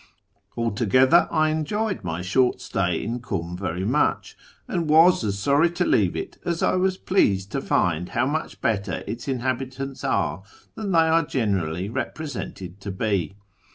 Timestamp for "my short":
2.03-2.59